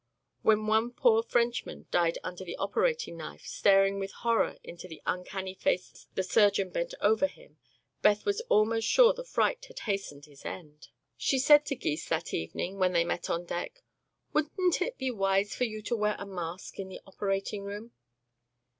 [0.41, 5.53] When one poor Frenchman died under the operating knife, staring with horror into the uncanny
[5.53, 7.59] face the surgeon bent over him,
[8.01, 10.87] Beth was almost sure the fright had hastened his end.
[11.17, 13.83] She said to Gys that evening, when they met on deck,
[14.33, 17.91] "Wouldn't it be wise for you to wear a mask in the operating room?"